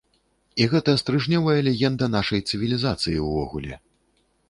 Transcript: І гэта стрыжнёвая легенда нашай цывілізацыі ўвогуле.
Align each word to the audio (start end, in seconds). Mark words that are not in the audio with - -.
І 0.63 0.65
гэта 0.71 0.95
стрыжнёвая 1.01 1.55
легенда 1.69 2.05
нашай 2.17 2.45
цывілізацыі 2.49 3.25
ўвогуле. 3.31 3.83